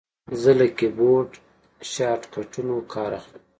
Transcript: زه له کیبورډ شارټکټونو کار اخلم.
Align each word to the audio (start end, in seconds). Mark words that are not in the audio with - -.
زه 0.41 0.51
له 0.59 0.67
کیبورډ 0.77 1.31
شارټکټونو 1.91 2.75
کار 2.93 3.11
اخلم. 3.19 3.43